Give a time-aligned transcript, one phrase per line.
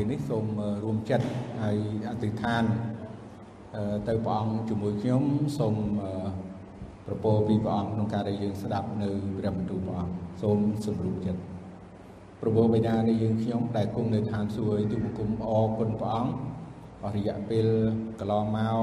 [0.00, 0.46] ពេលនេះសូម
[0.84, 1.26] រួមចិត្ត
[1.62, 1.78] ហើយ
[2.10, 2.64] អធិដ្ឋាន
[4.08, 5.22] ទៅព្រះអង្គជាមួយខ្ញុំ
[5.58, 5.74] សូម
[7.06, 9.08] ប្រពោពីព្រះអង្គក្នុងការដែលយើងស្ដាប់នៅ
[9.38, 11.40] ព្រះបន្ទូលព្រះអង្គសូមសម្រុំចិត្ត
[12.40, 16.34] ប្រពោបិតានៃយើងខ្ញុំដែលគង់នៅឋានសួគ៌ទូបង្គំអរគុណព្រះអង្គ
[17.02, 17.66] អស់រយៈពេល
[18.20, 18.78] កន្លងមក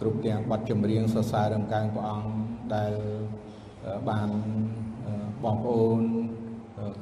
[0.00, 2.28] គ្រប់ទាំងបទចម្រៀងសរសើររំកើងព្រះអង្គ
[2.74, 2.92] ដែល
[4.08, 4.28] បាន
[5.44, 6.02] បងប្អូន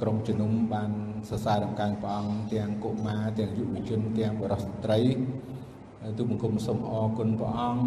[0.01, 0.91] ក្រុមជំនុំបាន
[1.29, 5.01] សរសើររំកើងព្រះអង្គទាំងកុមារទាំងយុវជនទាំងបរិសុទ្ធស្ត្រី
[6.19, 7.85] ទូបង្គំសូមអរគុណព្រះអង្គ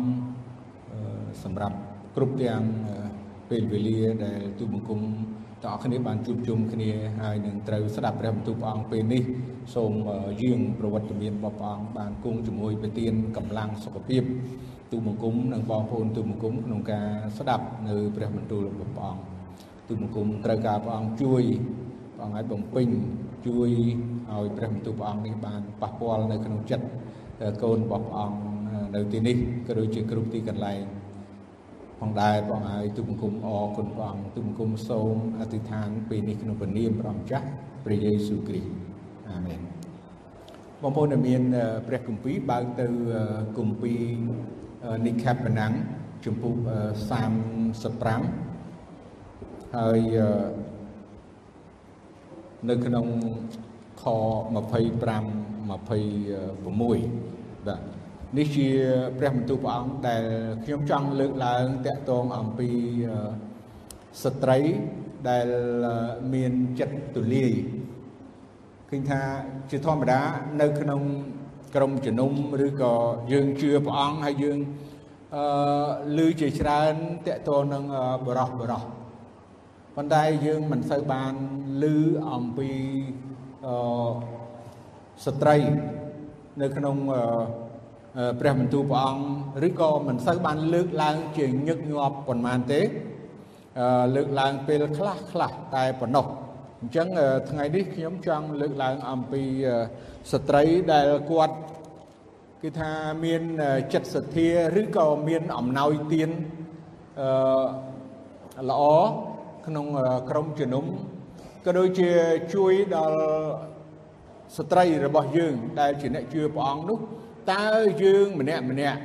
[1.43, 1.77] សម្រាប់
[2.15, 2.61] គ្រប់ទាំង
[3.49, 4.99] ពេលវេលាដែលទូបង្គំ
[5.65, 6.89] តើគ្នាបានជួបជុំគ្នា
[7.21, 9.23] ហើយនឹងត្រូវស្ដាប់ព្រះបន្ទូលព្រះអង្គពេលនេះ
[9.75, 9.93] សូម
[10.41, 14.23] យាងប្រវត្តិមានរបស់ព្រះអង្គបានគង់ជាមួយប្រទានកម្លាំងសុខភាព
[14.91, 17.07] ទូបង្គំនិងបងប្អូនទូបង្គំក្នុងការ
[17.37, 19.23] ស្ដាប់នៅព្រះបន្ទូលរបស់ព្រះអង្គ
[19.87, 21.43] ទូបង្គំត្រូវការព្រះអង្គជួយ
[22.23, 22.87] ព្រះអង្គឲ្យបំពេញ
[23.45, 23.69] ជួយ
[24.31, 26.85] ឲ្យព្រះបន្ទូលព្រះអង្គនេះបានប៉ះពាល់នៅក្នុងចិត្ត
[27.63, 28.37] កូនរបស់ព្រះអង្គ
[28.95, 29.35] នៅទីនេះ
[29.67, 30.81] ក៏ដូចជាគ្រប់ទីកន្លែង
[31.99, 37.45] ផងដែរព្រះអង្គឲ្យទូបង្គំអរគុណព្រះអង្គទូបង្គំសូមអធិដ្ឋានពេលនេះក្នុងព្រះនាមព្រះអង្គចាស់
[37.85, 38.69] ព្រះយេស៊ូវគ្រីស្ទ
[39.29, 39.59] អាមែន
[40.81, 41.41] បងប្អូនដែលមាន
[41.87, 42.85] ព្រះគម្ពីរបើកទៅ
[43.57, 43.99] គម្ពីរ
[45.07, 45.71] និខេបណាំង
[46.25, 46.55] ជំពូក
[47.53, 49.99] 35ហើយ
[52.69, 53.07] នៅក្នុង
[54.01, 55.01] ខ25 26
[57.67, 57.81] បាទ
[58.37, 58.67] នេះជា
[59.17, 60.23] ព្រះបន្ទូលព្រះអង្គដែល
[60.63, 62.69] ខ្ញុំចង់លើកឡើងតាក់ទងអំពី
[64.23, 64.59] ស្ត្រី
[65.29, 65.47] ដែល
[66.33, 67.53] មានចិត្តទូលាយ
[68.89, 69.21] ឃើញថា
[69.71, 70.21] ជាធម្មតា
[70.61, 71.01] នៅក្នុង
[71.75, 72.31] ក្រុមជំនុំ
[72.65, 72.93] ឬក៏
[73.31, 74.57] យើងជឿព្រះអង្គហើយយើង
[75.35, 76.93] អឺឮជាច្រើន
[77.27, 77.83] តាក់ទងនឹង
[78.25, 78.83] បរោះបរោះ
[79.97, 81.33] ប៉ុន្តែយើងមិនសូវបាន
[81.83, 81.85] ឮ
[82.31, 82.69] អំពី
[83.65, 83.75] អឺ
[85.25, 85.57] ស្ត្រី
[86.61, 86.97] នៅក្នុង
[88.39, 92.81] ព្រះបន្ទូលព្រះអង្គឬក៏មិនសូវបានលើកឡើងជាញឹកញាប់ប៉ុន្មានទេ
[94.15, 96.25] លើកឡើងពេលខ្លះខ្លះតែប៉ុណ្ណោះ
[96.81, 97.07] អញ្ចឹង
[97.49, 99.43] ថ្ងៃនេះខ្ញុំចង់លើកឡើងអំពី
[100.31, 101.55] ស្ត្រីដែលគាត់
[102.61, 102.91] គឺថា
[103.25, 103.41] មាន
[103.93, 104.49] ចិត្តសទ្ធា
[104.81, 106.29] ឬក៏មានអំណោយទាន
[107.19, 108.83] អឺល្អ
[109.67, 109.87] ក្នុង
[110.29, 110.85] ក្រុមជំនុំ
[111.65, 112.09] ក៏ដូចជា
[112.53, 113.17] ជួយដល់
[114.57, 116.99] ស្ត្រីរបស់យើងដែលជាអ្នកជឿព្រះអង្គនោះ
[117.51, 117.67] តើ
[118.03, 118.99] យើងម្នាក់ម្នាក់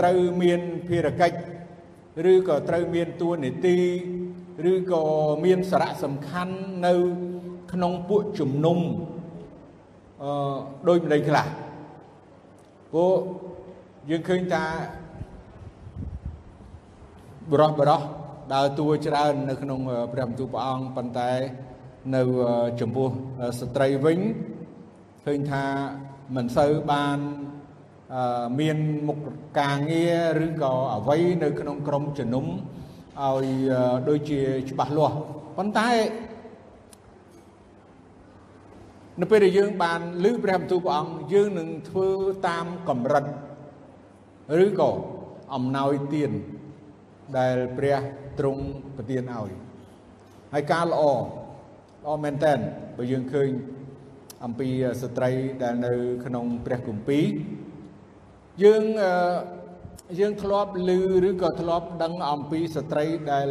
[0.00, 1.38] ត្រូវមានភារកិច្ច
[2.32, 3.76] ឬក៏ត្រូវមានតួនាទី
[4.72, 5.02] ឬក៏
[5.44, 6.56] មានសារៈសំខាន់
[6.86, 6.94] នៅ
[7.72, 8.78] ក្នុងពួកជំនុំ
[10.22, 10.30] អឺ
[10.88, 11.46] ដូចម្ដេចខ្លះ
[12.92, 13.12] ព្រោះ
[14.10, 14.64] យើងឃើញថា
[17.52, 18.02] បរោះបរោះ
[18.54, 19.80] ដើរតួច្រើននៅក្នុង
[20.12, 21.30] ព្រះបន្ទូលព្រះអង្គប៉ុន្តែ
[22.14, 22.22] នៅ
[22.80, 23.08] ចំពោះ
[23.60, 24.18] ស្ត្រីវិញ
[25.24, 25.64] ឃើញថា
[26.36, 27.18] មិនសូវបាន
[28.60, 28.78] មាន
[29.08, 29.18] មុខ
[29.60, 30.06] ការងា
[30.38, 33.46] រឬក៏អ្វីនៅក្នុងក្រមជំនុំឲ្យ
[34.08, 35.16] ដូចជាច្បាស់លាស់
[35.56, 35.90] ប៉ុន្តែ
[39.20, 42.08] នៅពេលដែលយើងបានឮព្រះបន្ទូលព្រះអង្គយើងនឹងធ្វើ
[42.48, 43.24] តាមកម្រិត
[44.64, 44.90] ឬក៏
[45.54, 46.30] អំណោយទាន
[47.38, 47.98] ដែលព្រះ
[48.38, 48.62] ទ្រង់
[48.96, 49.50] ប្រទានឲ្យ
[50.52, 52.54] ហើយការល្អល្អមែនតើ
[52.96, 53.50] បើយើងឃើញ
[54.44, 54.68] អំពី
[55.02, 55.30] ស្ត្រី
[55.62, 55.92] ដែលនៅ
[56.24, 57.24] ក្នុងព្រះគម្ពីរ
[58.64, 58.82] យើង
[60.20, 60.90] យើងធ្លាប់ឮ
[61.28, 63.48] ឬក៏ធ្លាប់ដឹងអំពីស្ត្រីដែល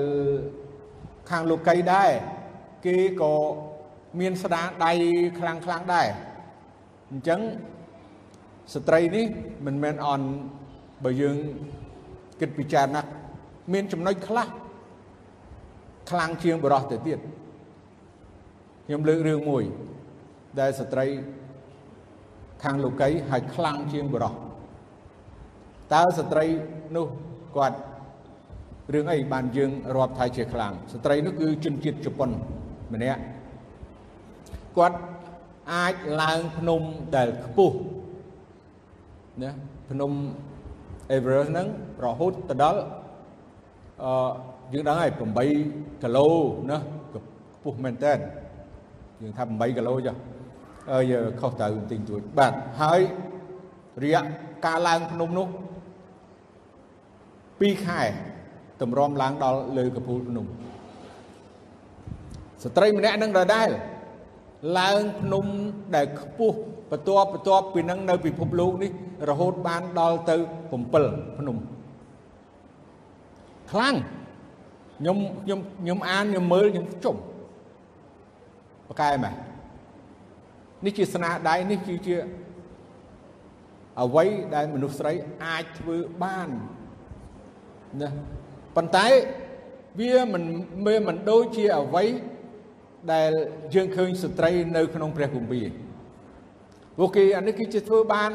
[1.29, 2.11] ខាងលោកីដែរ
[2.85, 3.33] គេក៏
[4.19, 4.91] មានស្ដាដៃ
[5.39, 6.07] ខ្លាំងខ្លាំងដែរ
[7.11, 7.39] អញ្ចឹង
[8.73, 9.25] ស្ត្រីនេះ
[9.65, 10.27] មិនមែនអន់
[11.03, 11.37] បើយើង
[12.39, 13.01] គិតពិចារណា
[13.73, 14.47] មានចំណុចខ្លះ
[16.09, 17.19] ខ្លាំងជាងបរោះទៅទៀត
[18.85, 19.63] ខ្ញុំលើករឿងមួយ
[20.59, 21.05] ដែលស្ត្រី
[22.63, 24.33] ខាងលោកីហើយខ្លាំងជាងបរោះ
[25.93, 26.45] តើស្ត្រី
[26.95, 27.07] នោះ
[27.57, 27.77] គាត់
[28.93, 32.29] រឿងអីបានយើងរាប់ថាជាខ្លាំងស្ត្រីនោះគឺជនជាតិជប៉ុន
[32.93, 33.21] ម្នាក់
[34.77, 34.97] គាត់
[35.73, 36.81] អាចឡើងភ្នំ
[37.15, 37.75] ដែលខ្ពស់
[39.43, 39.51] ណា
[39.89, 40.11] ភ្នំ
[41.15, 41.67] Everest ហ្នឹង
[42.05, 42.81] រហូតទៅដល់
[44.03, 44.11] អឺ
[44.73, 46.29] យើងដឹងហើយ8គីឡូ
[46.69, 46.77] ណា
[47.13, 48.13] ខ្ពស់មែនតើ
[49.21, 50.15] យើងថា8គីឡូចុះ
[50.91, 53.01] អើយខុសទៅបន្តិចតួចបាទហើយ
[54.03, 54.21] រយៈ
[54.65, 55.47] ការឡើងភ្នំនោះ
[56.31, 58.01] 2ខែ
[58.81, 60.45] តម្រាំឡើងដល់លើកពូលភ្នំ
[62.63, 63.69] ស្ត្រីម្នាក់នឹងដដែល
[64.79, 65.45] ឡើងភ្នំ
[65.95, 66.57] ដែលខ្ពស់
[66.91, 68.91] បន្ទាប់បន្ទាប់ពីនឹងនៅពិភពលោកនេះ
[69.29, 71.57] រហូតបានដល់ទៅ7ភ្នំ
[73.71, 73.95] ខ្លាំង
[74.99, 77.15] ខ្ញុំខ្ញុំខ្ញុំអានខ្ញុំមើលខ្ញុំជុំ
[78.87, 79.35] ប្រកែមែន
[80.85, 82.15] នេះជាស្នាដៃនេះគឺជា
[84.01, 85.13] អ្វីដែលមនុស្សស្រី
[85.45, 86.49] អាចធ្វើបាន
[88.01, 88.09] ណា
[88.75, 89.07] ប៉ុន្តែ
[89.99, 90.43] វាមិន
[90.85, 92.05] វាមិនដូចជាអ្វី
[93.13, 93.31] ដែល
[93.73, 95.67] យើងឃើញស្ត្រីនៅក្នុងព្រះគម្ពីរ
[96.97, 98.31] ពួកគេអានេះគឺជាធ្វើបាន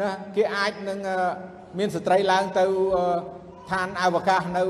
[0.00, 0.98] ណាគេអាចនឹង
[1.78, 2.64] មានស្ត្រីឡើងទៅ
[3.70, 4.64] ឋានអវកាសនៅ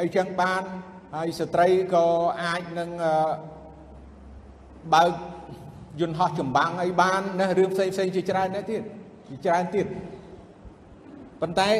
[0.00, 0.62] អីចឹងបាន
[1.14, 2.06] ហើយស្ត្រីក៏
[2.42, 2.90] អាចនឹង
[4.94, 5.12] បើក
[6.00, 8.82] យន្តហោះចម្បាំងអីបានណារឿងផ្សេងផ្សេងជាច្រើនដែរទៀត
[9.28, 9.86] ជាច្រើនទៀត
[11.40, 11.70] ប៉ុន្តែ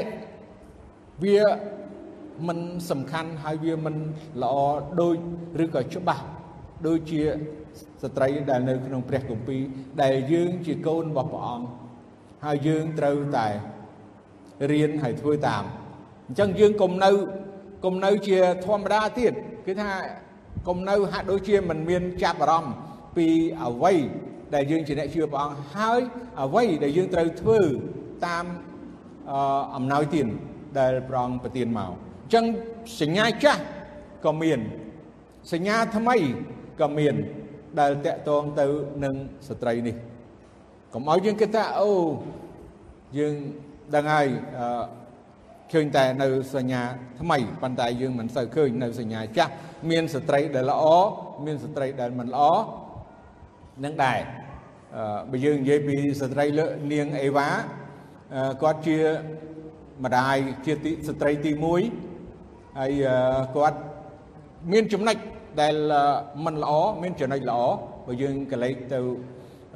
[1.25, 1.41] វា
[2.49, 2.59] មិន
[2.91, 3.97] សំខាន់ហើយវាមិន
[4.43, 4.55] ល្អ
[5.01, 5.17] ដូច
[5.63, 6.25] ឬក៏ច្បាស់
[6.87, 7.21] ដូចជា
[8.03, 9.63] ស្ត្រីដែលនៅក្នុងព្រះគម្ពីរ
[10.03, 11.67] ដែលយើងជាកូនរបស់ព្រះអង្គ
[12.45, 13.49] ហើយយើងត្រូវតែ
[14.73, 15.65] រៀនហើយធ្វើតាម
[16.27, 17.11] អញ្ចឹងយើងកុំនៅ
[17.85, 19.33] កុំនៅជាធម្មតាទៀត
[19.67, 19.91] គឺថា
[20.69, 22.75] កុំនៅហាក់ដូចជាមិនមានចាប់អារម្មណ៍
[23.17, 23.27] ពី
[23.65, 23.95] អ្វី
[24.55, 26.01] ដែលយើងជាអ្នកជឿព្រះអង្គហើយ
[26.43, 27.61] អ្វីដែលយើងត្រូវធ្វើ
[28.27, 28.45] តាម
[29.77, 30.29] អំណោយទាន
[30.79, 32.45] ដែលព្រះអង្គប្រទានមកអញ្ចឹង
[33.01, 33.63] សញ្ញាចាស់
[34.25, 34.59] ក៏មាន
[35.53, 36.17] សញ្ញាថ្មី
[36.81, 37.15] ក៏មាន
[37.81, 38.67] ដែលតកតងទៅ
[39.05, 39.15] នឹង
[39.49, 39.97] ស្ត្រីនេះ
[40.95, 41.91] កុំឲ្យយើងគិតថាអូ
[43.19, 43.35] យើង
[43.95, 44.27] ដឹងហើយ
[45.73, 46.83] ឃើញតែនៅសញ្ញា
[47.21, 49.53] ថ្មីប៉ុន្តែយើងមិនសូវឃើញនៅសញ្ញាចាស់
[49.91, 50.85] មានស្ត្រីដែលល្អ
[51.47, 52.45] មានស្ត្រីដែលមិនល្អ
[53.85, 54.21] នឹងដែរ
[55.31, 57.49] បើយើងនិយាយពីស្ត្រីលើនាងអេវ៉ា
[58.63, 58.99] គាត់ជា
[60.05, 60.37] ម្ដាយ
[60.67, 60.73] ជា
[61.09, 61.53] ស្ត្រីទី
[62.15, 62.93] 1ហើយ
[63.57, 63.79] គាត់
[64.73, 65.17] មានចំណុច
[65.61, 65.75] ដែល
[66.45, 66.73] មិនល្អ
[67.03, 67.61] មានចំណុចល្អ
[68.07, 68.99] បើយើងកលេចទៅ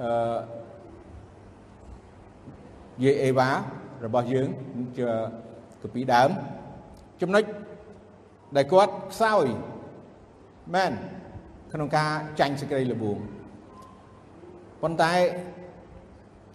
[0.02, 0.10] អឺ
[3.04, 3.50] យាយអេវ៉ា
[4.04, 4.48] របស់យើង
[4.98, 5.06] ជា
[5.88, 6.30] កពីដើម
[7.20, 7.44] ចំណុច
[8.56, 9.46] ដែលគាត់ខ្សោយ
[10.74, 10.92] មែន
[11.72, 12.10] ក្នុងការ
[12.40, 13.18] ចាញ់សេចក្តីល្បួង
[14.82, 15.12] ប៉ុន្តែ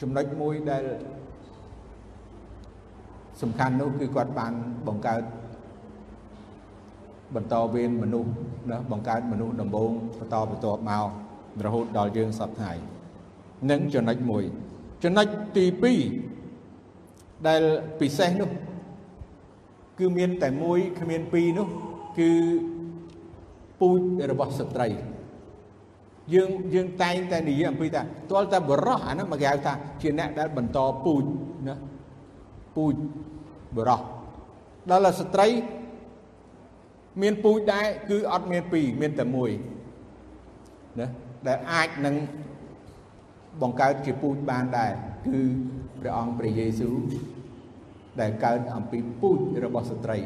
[0.01, 0.83] ចំណុចមួយដែល
[3.42, 4.54] សំខាន់នោះគឺគាត់បាន
[4.88, 5.24] បង្កើត
[7.36, 8.30] បន្តវេនមនុស្ស
[8.72, 11.07] ណាបង្កើតមនុស្សដំបូងបន្តបន្ទាប់មក
[11.66, 12.72] រហូតដល់យើងសពថ្ងៃ
[13.72, 14.44] នឹងចំណុចមួយ
[15.04, 15.27] ចំណុច
[15.57, 15.66] ទី
[16.51, 17.62] 2ដែល
[18.00, 18.50] ពិសេសនោះ
[20.00, 21.68] គឺមានតែមួយគ្មានពីរនោះ
[22.19, 22.30] គឺ
[23.80, 24.00] ពូជ
[24.31, 24.88] របស់ស្ត្រី
[26.33, 28.01] យើងយើងតែងតែនិយាយអំពីថា
[28.31, 31.24] ទាល់តែបរោះអានោះមកគេហៅថាជាអ្នកដែលបន្តពូជ
[31.68, 31.75] ណា
[32.75, 32.95] ពូជ
[33.77, 34.01] បរោះ
[34.92, 35.47] ដល់ស្ត្រី
[37.21, 39.51] មានពូជដែរគឺអត់មានពីរមានតែមួយ
[41.00, 41.09] ណា
[41.48, 42.15] ដែលអាចនឹង
[43.62, 44.91] បង្កើតជាពូជបានដែរ
[45.27, 45.41] គឺ
[46.00, 46.95] ព្រះអង្គព្រះយេស៊ូវ
[48.21, 50.17] ដែលកើតអំពីពូជរបស់ស្ត្រី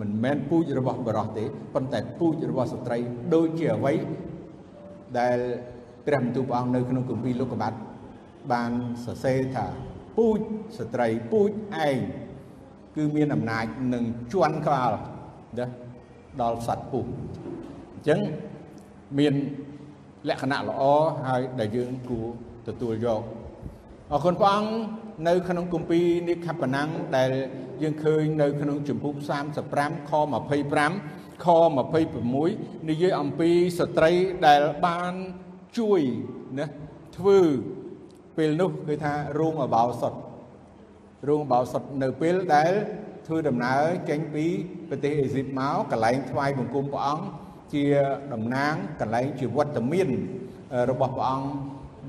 [0.00, 1.44] មិនមែនពូជរបស់បរោះទេ
[1.74, 2.98] ប៉ុន្តែពូជរបស់ស្ត្រី
[3.34, 3.94] ដូចជាអ្វី
[5.18, 5.38] ដែល
[6.06, 7.72] ព្រះបន្ទូលព្រះអង្គនៅក្នុងគម្ពីរលោកុបាទ
[8.52, 8.70] បាន
[9.04, 9.66] សរសេរថា
[10.16, 10.38] ពូជ
[10.78, 11.50] ស្ត្រីពូជ
[11.86, 11.98] ឯង
[12.96, 14.94] គឺមានអំណាចនឹងជន់ក្បាល
[15.58, 15.66] ណា
[16.40, 17.04] ដល់សត្វពុះ
[17.94, 18.20] អញ្ចឹង
[19.18, 19.34] មាន
[20.28, 20.82] លក្ខណៈល្អ
[21.28, 22.26] ហើយដែលយើងគួរ
[22.68, 23.22] ទទួលយក
[24.12, 24.72] អរគុណព្រះអង្គ
[25.28, 27.30] នៅក្នុងគម្ពីរនិខបណាំងដែល
[27.82, 29.14] យើងឃើញនៅក្នុងជំពូក
[29.62, 30.12] 35ខ
[30.78, 31.46] 25ខ
[32.16, 34.12] 26និយាយអំពីស្ត្រី
[34.46, 35.12] ដែលបាន
[35.78, 36.00] ជួយ
[36.58, 36.66] ណា
[37.16, 37.38] ធ្វើ
[38.36, 40.12] ពេលនោះគឺថារោងអបោសុត
[41.28, 42.72] រោងអបោសុតនៅពេលដែល
[43.26, 44.44] ធ្វើដំណើរចេញពី
[44.88, 47.24] ប្រទេសអេស៊ីបមកកន្លែងថ្វាយបង្គំព្រះអង្គ
[47.74, 47.84] ជា
[48.32, 50.08] តំណាងកន្លែងជាវត្តមាន
[50.90, 51.48] របស់ព្រះអង្គ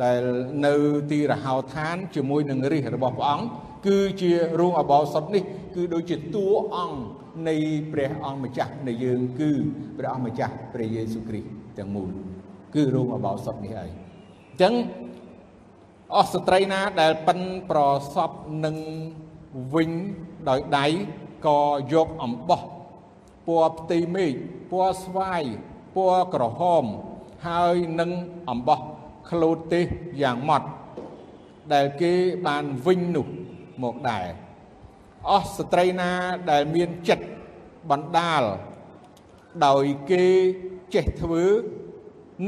[0.01, 0.21] ដែល
[0.65, 0.73] នៅ
[1.11, 3.47] ទីរហោឋាន ជាមួយនឹងរាជរបស់ព្រះអង្គ
[3.87, 5.43] គឺជារូងអបោសុតនេះ
[5.75, 6.99] គឺដូចជាតួអង្គ
[7.47, 7.55] នៃ
[7.91, 9.51] ព្រះអង្គម្ចាស់នៃយើង គឺ
[9.97, 12.09] ព្រះអង្គម្ចាស់ព្រះយេស៊ូវគ្រីស្ទទាំងមូល
[12.75, 14.73] គឺរូងអបោសុតនេះហើយអញ្ចឹង
[16.17, 17.79] អស់ស្ត្រីណាដែលប៉ិនប្រ
[18.15, 18.31] សព
[18.65, 18.75] នឹង
[19.75, 19.91] វិញ
[20.49, 20.87] ដោយដៃ
[21.47, 21.59] ក៏
[21.93, 22.61] យកអំបោះ
[23.47, 24.33] ពណ៌ផ្ទៃមេឃ
[24.71, 25.43] ពណ៌ស្វាយ
[25.95, 26.85] ពណ៌ក្រហម
[27.47, 28.11] ហើយនឹង
[28.49, 28.79] អំបោះ
[29.29, 29.85] ក្លូតទេស
[30.21, 30.67] យ៉ាងម៉ត់
[31.73, 32.13] ដែលគេ
[32.47, 33.27] បានវិញនោះ
[33.83, 34.27] មកដែរ
[35.29, 36.11] អស់ស្ត្រីណា
[36.51, 37.25] ដែលមានចិត្ត
[37.89, 38.43] បណ្ដាល
[39.65, 40.25] ដោយគេ
[40.95, 41.45] ចេះធ្វើ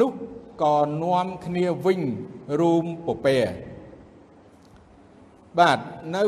[0.01, 0.11] នោះ
[0.63, 2.01] ក៏នាំគ្នាវិញ
[2.59, 3.37] រួមពពែ
[5.59, 5.79] បាទ
[6.15, 6.23] នៅ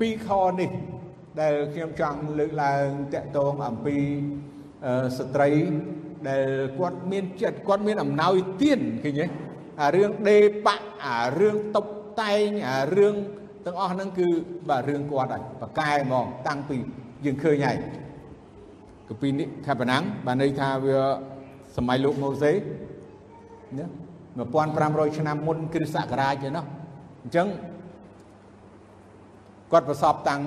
[0.00, 0.28] ពីខ
[0.60, 0.70] នេះ
[1.40, 3.96] ដែលខ្ញុំចង់លើកឡើងតកតងអំពី
[5.18, 5.50] ស្ត្រី
[6.28, 6.46] ដែល
[6.78, 9.26] គាត់មានចិត្តគាត់មានអំណោយទានឃើញទេ
[9.80, 11.86] អារឿងដេបាក់អារឿងតុប
[12.20, 13.14] តែងអារឿង
[13.66, 14.28] ទាំងអស់ហ្នឹងគឺ
[14.68, 16.76] បាទរឿងគាត់ហើយបកែហ្មងតាំងពី
[17.24, 17.76] យើងឃើញហើយ
[19.08, 20.98] កពីនេះខបណាំងបានន័យថាវា
[21.76, 22.52] សម័យលោកម៉ូសេ
[23.78, 23.86] ណា
[24.50, 26.64] 1500ឆ្នាំមុនគ្រិស្តសករាជឯណោះ
[27.22, 27.48] អញ្ចឹង
[29.72, 30.40] គាត់ប្រសពតាំង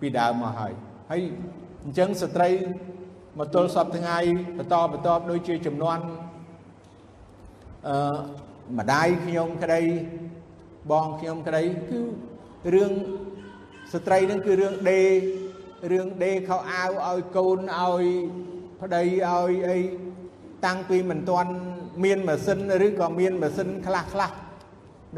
[0.00, 0.72] ពីដើមមកហើយ
[1.10, 1.20] ហើយ
[1.84, 2.48] អញ្ចឹងស្ត្រី
[3.38, 4.18] មកទល់សពថ្ងៃ
[4.58, 5.98] បន្តបន្តដូចជាចំនួន
[7.88, 7.96] អឺ
[8.78, 9.82] ម្ដាយខ្ញុំក្តី
[10.90, 12.00] បងខ្ញុំក្តីគឺ
[12.74, 12.92] រឿង
[13.92, 15.02] ស្ត្រីនឹងគឺរឿងដេ
[15.92, 18.04] រឿងដេខោអាវឲ្យកូនឲ្យ
[18.82, 19.78] ប្តីឲ្យអី
[20.64, 21.50] តាំងពីមិនទាន់
[22.04, 24.30] មានម៉ាស៊ីនឬក៏មានម៉ាស៊ីនខ្លះខ្លះ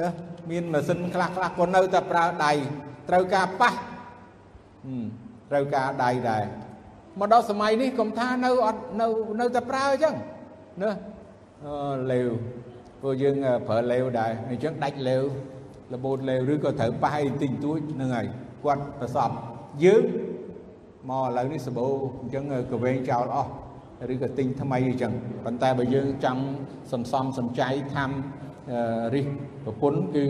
[0.01, 0.09] ណា
[0.51, 2.53] មានម៉ាស៊ីនខ្លះខ្លះក៏នៅតែប្រើដៃ
[3.09, 3.73] ត្រូវការប៉ះ
[5.51, 6.45] ត្រូវការដៃដែរ
[7.19, 9.07] មកដល់សម័យនេះកុំថានៅអត់នៅ
[9.41, 10.15] នៅតែប្រើអញ្ចឹង
[10.83, 10.91] ណា
[11.65, 12.29] អឺលេវ
[13.07, 13.37] ព្រោះយើង
[13.69, 15.23] ប្រើលេវដែរអញ្ចឹងដាច់លេវ
[15.95, 18.27] របូតលេវឬក៏ត្រូវប៉ះអីតិចតួចហ្នឹងហើយ
[18.65, 19.31] គាត់ប្រសព
[19.85, 20.05] យើង
[21.11, 21.87] មកឥឡូវនេះសបោ
[22.23, 23.51] អញ្ចឹងក៏វែងចោលអស់
[24.13, 25.13] ឬក៏ទិញថ្មីអញ្ចឹង
[25.45, 26.43] ប៉ុន្តែបើយើងចង់
[26.93, 28.11] សំសំសំចៃថាំ
[29.15, 29.27] រិះ
[29.65, 30.27] ប្រពន្ធគឺ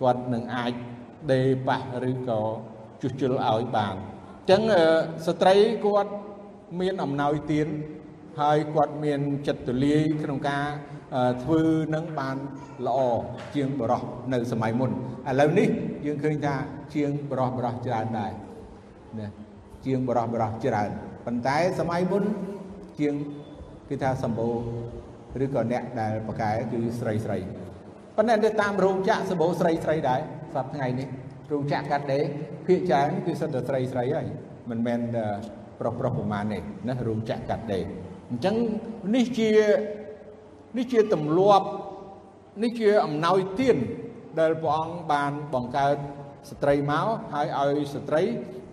[0.00, 0.72] គាត់នឹងអាច
[1.32, 1.80] ដេប៉ះ
[2.10, 2.40] ឬក៏
[3.02, 4.62] ជួសជុលឲ្យបានអញ្ចឹង
[5.26, 6.12] ស្ត្រីគាត់
[6.80, 7.68] មានអំណោយទាន
[8.40, 10.64] ហើយគាត់មានចិត្តទូលាយក្នុងការ
[11.42, 11.60] ធ្វើ
[11.94, 12.36] នឹងបាន
[12.86, 12.98] ល្អ
[13.54, 14.94] ជាងបរោះនៅសម័យមុនឥ
[15.40, 15.68] ឡូវនេះ
[16.06, 16.54] យើងឃើញថា
[16.94, 18.32] ជាងបរោះបរោះច្រើនដែរ
[19.18, 19.28] ណា
[19.86, 20.90] ជាងបរោះបរោះច្រើន
[21.26, 22.24] ប៉ុន្តែសម័យមុន
[23.00, 23.14] ជាង
[23.88, 24.54] គឺថាសម្បូរ
[25.44, 27.38] ឬក៏អ្នកដែលប្រកែគឺស្រីស្រី
[28.16, 30.20] ប៉ុន្តែទៅតាមរោងចក្រសម្បូរស្រីស្រីដែរ
[30.54, 31.08] សប្តាហ៍ថ្ងៃនេះ
[31.52, 32.24] រោងចក្រកាត់ដេរ
[32.66, 34.26] ភាគច្រើនគឺសិតតែស្រីស្រីហើយ
[34.70, 35.00] មិនមែន
[35.80, 37.84] ប្រុសប្រុសប្រមាណទេណារោងចក្រកាត់ដេរ
[38.30, 38.56] អញ្ចឹង
[39.14, 39.50] នេះជា
[40.76, 41.68] នេះជាទម្លាប់
[42.62, 43.76] នេះជាអំណោយទាន
[44.38, 45.96] ដែលព្រះអង្គបានបង្កើត
[46.50, 48.22] ស្ត្រីមកហើយឲ្យស្ត្រី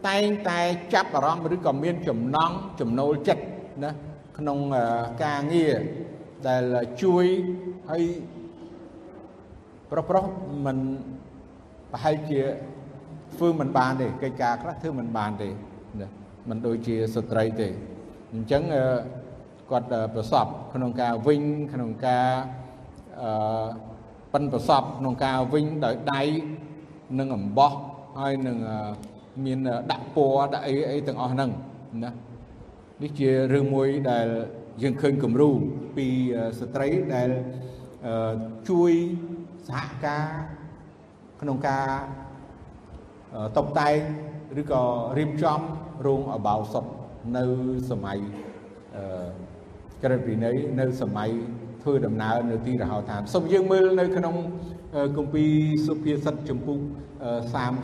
[0.07, 0.59] តែងតែ
[0.93, 3.43] ចាប់អារម្មណ៍ឬក៏មានចំណង់ចំណូលចិត្ត
[3.83, 3.91] ណា
[4.37, 4.59] ក្នុង
[5.23, 5.73] ការងារ
[6.47, 6.63] ដែល
[7.01, 7.25] ជួយ
[7.91, 8.03] ឲ្យ
[9.91, 10.25] ប្រុសប្រុស
[10.65, 10.77] មិន
[11.91, 12.41] ប្រហែលជា
[13.35, 15.49] ធ្វើមិនបានទេកិច្ចការខ្លះធ្វើមិនបានទេ
[16.01, 16.09] ណា
[16.49, 17.67] មិនដូចជាស្ត្រីទេ
[18.33, 18.63] អញ្ចឹង
[19.71, 22.27] គាត់ប្រសពក្នុងការវិញក្នុងការ
[23.21, 23.67] អឺ
[24.33, 26.21] ប៉ិនប្រសពក្នុងការវិញដោយដៃ
[27.19, 27.71] និងអំបោះ
[28.19, 28.57] ហើយនឹង
[29.45, 29.59] មាន
[29.91, 31.49] ដាក់ពណ៌ដាក់អីអីទាំងអស់ហ្នឹង
[32.03, 32.11] ណា
[33.01, 34.27] នេះជារឿងមួយដែល
[34.83, 35.49] យើងឃើញគំរូ
[35.97, 36.07] ពី
[36.59, 37.29] ស្ត្រីដែល
[38.69, 38.91] ជួយ
[39.67, 40.25] សហការ
[41.41, 41.85] ក្នុងការ
[43.57, 43.97] តបតែង
[44.61, 44.83] ឬក៏
[45.17, 45.59] រៀបចំ
[46.05, 46.85] រោងអបោសុត
[47.37, 47.43] នៅ
[47.89, 48.19] សម័យ
[48.95, 49.03] អឺ
[50.03, 51.29] ក្រឹតវិន័យនៅសម័យ
[51.81, 54.35] ធ្វើដំណើរនៅទីរហោឋានសូមយើងមើលនៅក្នុង
[55.17, 55.51] គម្ពីរ
[55.87, 56.79] សុភាសិតចំពុក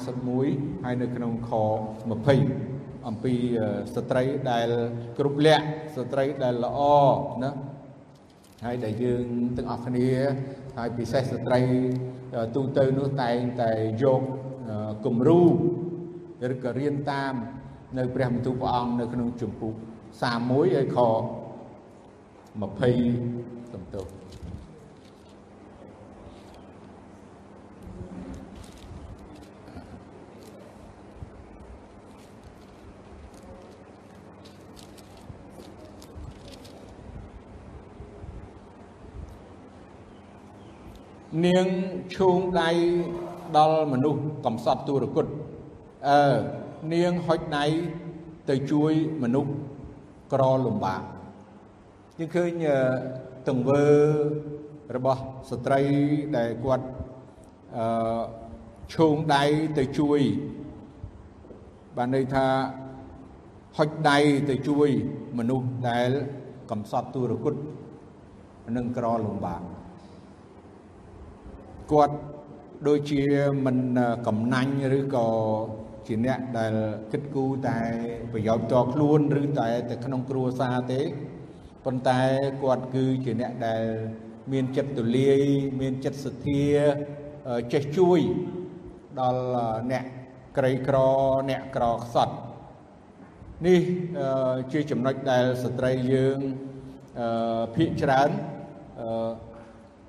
[0.10, 1.52] 31ហើយនៅក្នុងខ
[2.30, 3.34] 20អំពី
[3.96, 4.68] ស្ត្រីដែល
[5.18, 6.80] គ្រប់លក្ខស្ត្រីដែលល្អ
[7.44, 7.52] ណា
[8.66, 9.26] ហើយដែលយើង
[9.58, 10.08] ទាំងអស់គ្នា
[10.78, 11.62] ហើយពិសេសស្ត្រី
[12.56, 13.72] ទូទៅនោះតែងតែ
[14.04, 14.22] យក
[15.06, 15.42] គំរូ
[16.54, 17.34] ឬក៏រៀនតាម
[17.98, 19.74] នៅព្រះបន្ទូលព្រះអង្គនៅក្នុងជំពូក
[20.24, 21.00] 31ហើយខ
[22.58, 24.08] 20សំទោស
[41.46, 41.68] នាង
[42.16, 42.70] ឈូងដៃ
[43.58, 45.26] ដល់មនុស្សកំសត់ទុរគត
[46.08, 46.38] អឺ
[46.94, 47.66] នាងហុចដៃ
[48.50, 48.92] ទៅជួយ
[49.24, 49.52] មនុស្ស
[50.34, 51.02] ក្រលំបាក
[52.20, 52.52] យើងឃើញ
[53.48, 53.84] ទង្វើ
[54.96, 55.82] របស់ស្ត្រី
[56.38, 56.86] ដែលគាត់
[57.78, 58.22] អឺ
[58.94, 59.44] ឈូងដៃ
[59.78, 60.20] ទៅជួយ
[61.98, 62.46] បានន័យថា
[63.78, 64.18] ហុចដៃ
[64.50, 64.90] ទៅជួយ
[65.38, 66.10] មនុស្សដែល
[66.72, 67.56] កំសត់ទុរគត
[68.78, 69.62] និងក្រលំបាក
[71.92, 72.16] គាត់
[72.88, 73.24] ដូចជា
[73.66, 73.78] មិន
[74.28, 75.28] កំណាញ់ឬក៏
[76.08, 76.74] ជាអ្នកដែល
[77.12, 77.78] គិតគូរតែ
[78.32, 81.02] ប្រយោជន៍តខ្លួនឬតែតែក្នុងគ្រួសារទេ
[81.89, 82.22] ប៉ុន្តែ
[82.63, 83.84] គាត់គឺជាអ្នកដែល
[84.51, 85.39] មានចិត្តទូលាយ
[85.82, 86.65] មានចិត្តសទ្ធា
[87.74, 88.20] ចេះជួយ
[89.20, 89.41] ដល់
[89.91, 90.06] អ្នក
[90.58, 90.98] ក្រីក្រ
[91.50, 92.36] អ្នកក្រខ្សត់
[93.65, 93.82] នេះ
[94.72, 96.38] ជាចំណុចដែលស្ត្រីយើង
[97.75, 98.29] ភាកច្រើន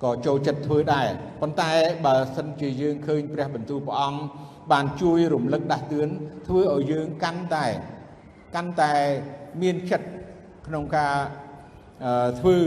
[0.03, 1.09] ក៏ចូលចិត្តធ្វើដែរ
[1.41, 1.71] ប៉ុន្តែ
[2.07, 4.21] បើសិនជាយើងឃើញព្រះបន្ទូលព្រះអង្គ
[4.73, 6.09] បានជួយរំលឹកដាស់តឿន
[6.47, 7.67] ធ្វើឲ្យយើងកាន់តែ
[8.55, 8.95] កាន់តែ
[9.63, 10.09] មានចិត្ត
[10.67, 11.15] ក្នុងការ
[12.41, 12.59] ធ្វើ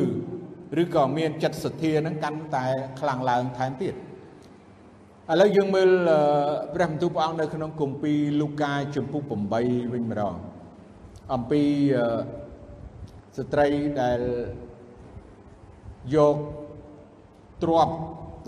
[0.81, 2.65] ឬក៏មានចិត្តសទ្ធានឹងកាន់តែ
[2.99, 5.89] ខ្លាំងឡើងថែមទៀតឥឡូវយើងមើល
[6.73, 9.23] ព្រះបន្ទូលព្រះអង្គនៅក្នុងគម្ពីរលូកាជំពូក
[9.57, 10.35] 8វិញម្ដង
[11.33, 11.61] អំពី
[13.37, 13.67] ស្ត្រី
[14.01, 14.19] ដែល
[16.15, 16.37] យក
[17.63, 17.95] ទ្រព្យ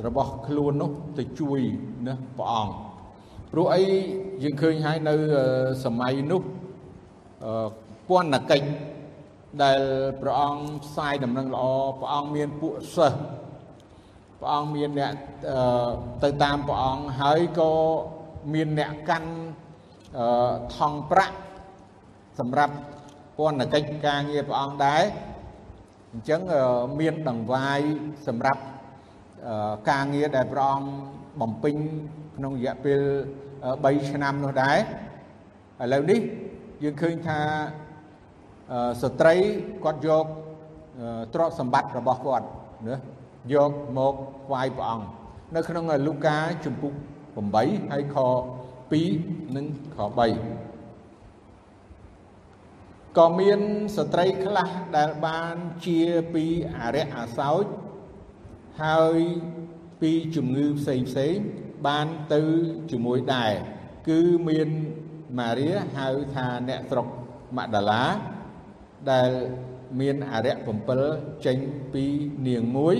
[0.05, 1.59] របស់ខ្លួននោះទៅជួយ
[2.07, 2.73] ណាព្រះអង្គ
[3.51, 3.83] ព្រោះអី
[4.43, 5.13] យើងឃើញហើយនៅ
[5.85, 6.41] សម័យនោះ
[8.09, 8.67] ពន្ធកិច្ច
[9.61, 9.79] ដែល
[10.21, 11.63] ព្រះអង្គផ្សាយដំណឹងល្អ
[11.99, 13.17] ព្រះអង្គមានពួកសិស្ស
[14.39, 15.13] ព្រះអង្គមានអ្នក
[16.23, 17.71] ទៅតាមព្រះអង្គហើយក៏
[18.53, 19.31] មានអ្នកកាន់
[20.77, 21.37] ថងប្រាក់
[22.39, 22.75] សម្រាប់
[23.37, 25.03] ពន្ធកិច្ចការងារព្រះអង្គដែរ
[26.11, 26.41] អញ្ចឹង
[26.99, 27.79] មានដង្វាយ
[28.27, 28.61] សម្រាប់
[29.89, 30.89] ការងារដែលព្រះអង្គ
[31.41, 31.75] បំពេញ
[32.37, 32.99] ក្នុងរយៈពេល
[33.53, 34.77] 3ឆ្នាំនោះដែរ
[35.83, 36.19] ឥឡូវនេះ
[36.83, 37.39] យើងឃើញថា
[39.01, 39.35] ស្ត្រី
[39.83, 40.25] គាត់យក
[41.33, 42.45] ទ្រព្យសម្បត្តិរបស់គាត់
[42.87, 42.97] ណា
[43.53, 44.15] យកមក
[44.45, 45.05] ថ្វាយព្រះអង្គ
[45.55, 46.93] នៅក្នុងលូកាជំពូក
[47.41, 48.17] 8ហើយខ
[48.91, 49.65] 2និង
[49.95, 50.09] ខ3
[53.17, 53.59] ក៏មាន
[53.97, 55.99] ស្ត្រីខ្លះដែលបានជា
[56.33, 56.45] ពី
[56.77, 57.63] អរិយអាសោច
[58.83, 59.19] ហើយ
[60.01, 61.35] ពីជំងឺផ្សេងផ្សេង
[61.87, 62.41] បានទៅ
[62.91, 63.53] ជាមួយដែរ
[64.09, 64.69] គឺមាន
[65.39, 67.07] ម៉ារីហៅថាអ្នកស្រុក
[67.57, 68.03] ម៉ាដាឡា
[69.11, 69.29] ដែល
[69.99, 70.57] មានអរិយ
[71.01, 71.57] 7ចេញ
[71.93, 72.03] ពី
[72.47, 72.95] នាងមួយ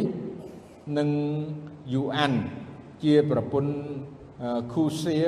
[0.97, 1.09] និង
[1.93, 2.33] យូអាន
[3.03, 3.73] ជាប្រពន្ធ
[4.73, 5.19] ខូសៀ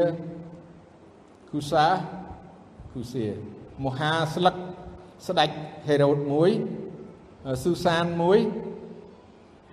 [1.50, 1.86] ខូសា
[2.92, 3.26] ខូសៀ
[3.86, 4.56] មហាស្លឹក
[5.28, 5.50] ស្ដេច
[5.88, 6.52] ហេរ៉ូតមួយ
[7.64, 8.40] ស៊ូសានមួយ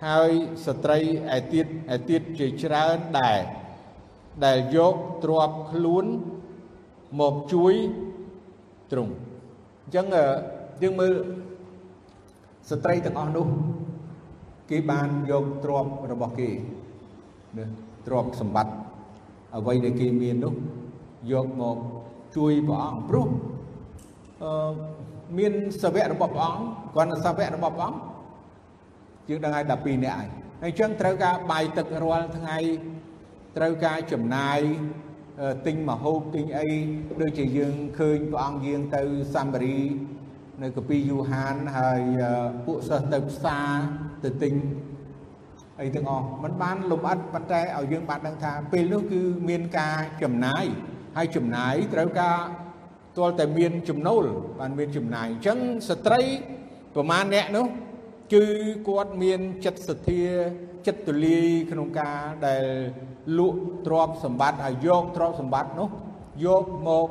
[0.04, 0.30] ហើយ
[0.66, 0.98] ស្ត្រី
[1.36, 3.40] ឯទៀតឯទៀតជាច្រើនដែរ
[4.44, 4.94] ដែលយក
[5.24, 6.04] ទ្របខ្លួន
[7.20, 7.74] មកជួយ
[8.90, 10.06] ទ្រង់អញ្ចឹង
[10.82, 11.12] យើងមើល
[12.70, 13.46] ស្ត្រីទាំងអស់នោះ
[14.70, 16.50] គេបានយកទ្របរបស់គេ
[17.56, 17.64] ណា
[18.06, 18.74] ទ្របសម្បត្តិ
[19.56, 20.54] អ្វីដែលគេមាននោះ
[21.32, 21.76] យកមក
[22.36, 23.28] ជួយព្រះអង្គព្រោះ
[24.42, 24.72] អឺ
[25.38, 25.52] មាន
[25.82, 28.00] សាវករបស់ព្រះអង្គគាត់នៅសាវករបស់ព្រះអង្គ
[29.28, 30.28] យើងដឹងហើយ12នាក់ហើយ
[30.64, 32.58] អញ្ចឹងត្រូវការបាយទឹករាល់ថ្ងៃ
[33.56, 34.60] ត្រូវការចំណាយ
[35.66, 36.68] ទិញមហូបទិញអី
[37.22, 39.02] ដូចជាយើងឃើញព្រះអង្គយាងទៅ
[39.34, 39.78] សាំបារី
[40.60, 42.00] នៅកាពីយូហានហើយ
[42.66, 43.76] ពួកសិស្សទៅផ្សារ
[44.24, 44.54] ទៅទិញ
[45.80, 50.64] អីទាំងអស់มันបានលំអិតប៉ុន្តែឲ្យយើងបានដឹងថាពេលនោះគឺមានការចំណាយ
[51.16, 52.38] ហើយចំណាយត្រូវការ
[53.16, 54.24] ទាល់តែមានចំណូល
[54.60, 56.20] បានមានចំណាយអញ្ចឹងស្ត្រី
[56.94, 57.66] ប្រមាណអ្នកនោះ
[58.34, 58.44] គឺ
[58.88, 60.22] គាត់មានចិត្តសទ្ធា
[60.86, 62.64] ចិត្តទូលាយក្នុងការដែល
[63.38, 65.88] លក់ទ្រព្យសម្បត្តិហើយយកទ្រព្យសម្បត្តិនោះ
[66.44, 67.08] យកមក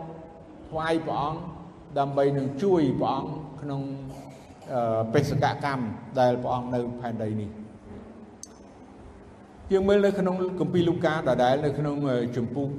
[0.69, 1.41] ថ្វាយព្រះអង្គ
[1.99, 3.81] ដើម្បីនឹងជួយព្រះអង្គក្នុង
[5.13, 5.83] បេសកកម្ម
[6.19, 7.49] ដែលព្រះអង្គនៅផែនដីនេះ
[9.71, 11.95] យើងមើលនៅក្នុងគម្ពីរលូកាដដែលនៅក្នុង
[12.35, 12.69] ជំពូក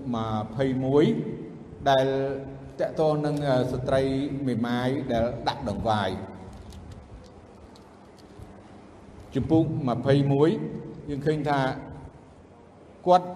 [1.09, 2.07] 21ដែល
[2.81, 3.37] តកតងនឹង
[3.73, 4.03] ស្ត្រី
[4.47, 6.11] មេម៉ាយដែលដាក់ដង្វាយ
[9.35, 9.65] ជំពូក
[10.37, 11.61] 21យើងឃើញថា
[13.07, 13.29] គាត់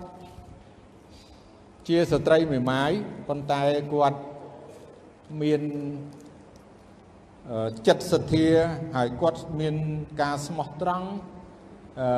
[1.88, 2.90] ជាស្ត្រីមេម៉ាយ
[3.28, 3.62] ប៉ុន្តែ
[3.94, 4.18] គាត់
[5.42, 5.62] មាន
[7.86, 8.46] ចិត្តសទ្ធា
[8.96, 9.74] ហើយគាត់មាន
[10.22, 11.08] ការស្មោះត្រង់
[12.00, 12.08] អឺ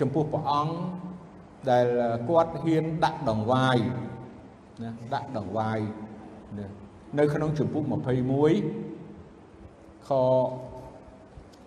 [0.00, 0.74] ចំពោះព្រះអង្គ
[1.70, 1.86] ដែល
[2.28, 3.78] គាត់ហ៊ានដាក់ដង្វាយ
[4.82, 5.78] ណាដាក់ដង្វាយ
[7.18, 7.90] នៅក្នុងជំពូក21
[10.08, 10.10] ខ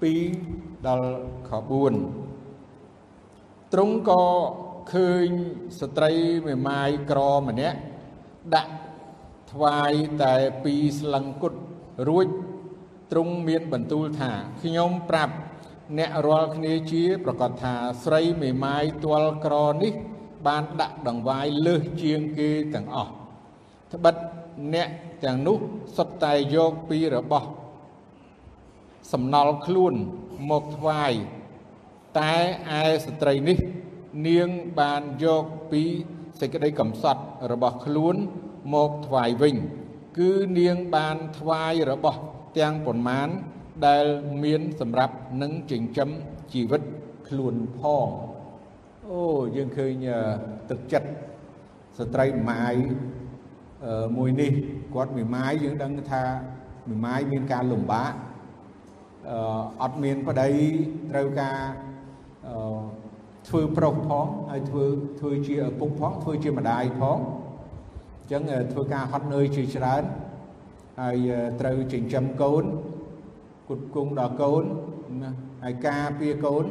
[0.03, 1.09] 2ដល់
[1.49, 1.51] ខ
[2.41, 4.23] 4ទ្រង់ក៏
[4.93, 5.27] ឃើញ
[5.79, 6.11] ស្ត្រី
[6.47, 7.77] មេម៉ាយក្រម្នាក់
[8.55, 8.73] ដាក់
[9.51, 11.53] ថ្វាយតែពីរស្លឹងគុត
[12.07, 12.27] រួច
[13.11, 14.31] ទ្រង់មានបន្ទូលថា
[14.61, 15.33] ខ្ញុំប្រាប់
[15.97, 19.93] អ្នករាល់គ្នាជាប្រកាសថាស្រីមេម៉ាយទាល់ក្រនេះ
[20.47, 23.11] បានដាក់ដង្វាយលើសជាងគេទាំងអស់
[23.93, 24.15] ត្បិត
[24.73, 24.89] អ្នក
[25.23, 25.57] ទាំងនោះ
[25.97, 27.47] សុទ្ធតែយកពីរបស់
[29.13, 29.93] សំណល់ខ្លួន
[30.49, 31.13] មកថ្វាយ
[32.19, 32.33] តែ
[32.81, 33.57] ឯស្ត្រីនេះ
[34.27, 35.83] នាងបានយកពី
[36.39, 38.15] សេចក្តីកំសត់របស់ខ្លួន
[38.73, 39.55] មកថ្វាយវិញ
[40.17, 42.19] គឺនាងបានថ្វាយរបស់
[42.57, 43.29] ទាំងប៉ុន្មាន
[43.85, 44.05] ដែល
[44.43, 46.09] មានសម្រាប់នឹងចិញ្ចឹម
[46.53, 46.81] ជីវិត
[47.27, 48.09] ខ្លួនផង
[49.09, 49.21] អូ
[49.55, 50.07] យើងឃើញ
[50.69, 51.09] ទឹកចិត្ត
[51.97, 52.75] ស្ត្រីម៉ាយ
[54.17, 54.51] មួយនេះ
[54.93, 56.23] គាត់មួយម៉ាយយើងដឹងថា
[56.87, 58.11] មួយម៉ាយមានការលំបាក
[59.29, 59.37] អឺ
[59.81, 60.49] អត់មានប្តី
[61.11, 61.57] ត្រូវការ
[62.47, 62.81] អឺ
[63.47, 64.85] ធ្វើប្រុសផងហើយធ្វើ
[65.19, 68.41] ធ្វើជាឪពុកផងធ្វើជាម្ដាយផងអញ្ចឹង
[68.73, 70.03] ធ្វើការហត់នឿយជាច្រើន
[71.01, 72.63] ហើយត្រូវចិញ្ចឹមកូន
[73.69, 74.63] គុតគង់ដល់កូន
[75.23, 75.31] ណា
[75.63, 76.65] ហើយការពារកូន